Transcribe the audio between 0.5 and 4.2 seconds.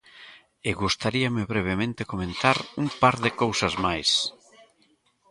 E gustaríame brevemente comentar un par de cousas máis.